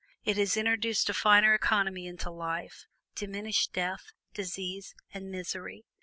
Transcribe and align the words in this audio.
It 0.25 0.35
has 0.37 0.57
introduced 0.57 1.11
a 1.11 1.13
finer 1.13 1.53
economy 1.53 2.07
into 2.07 2.31
life, 2.31 2.87
diminished 3.13 3.71
death, 3.71 4.13
disease, 4.33 4.95
and 5.13 5.29
misery. 5.29 5.85